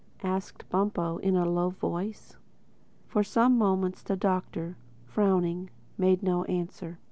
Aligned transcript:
asked 0.23 0.67
Bumpo 0.71 1.17
in 1.19 1.35
a 1.35 1.45
low 1.47 1.69
voice. 1.69 2.35
For 3.05 3.23
some 3.23 3.55
moments 3.55 4.01
the 4.01 4.15
Doctor, 4.17 4.75
frowning, 5.05 5.69
made 5.95 6.23
no 6.23 6.43
answer. 6.45 6.97